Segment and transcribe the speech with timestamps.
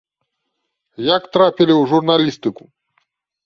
[1.15, 2.63] Як трапілі ў журналістыку?